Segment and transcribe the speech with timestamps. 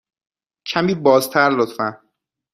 [0.67, 2.01] کمی بازتر، لطفاً.